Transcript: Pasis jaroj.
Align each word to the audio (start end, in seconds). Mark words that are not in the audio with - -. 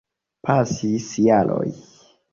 Pasis 0.47 1.11
jaroj. 1.27 1.69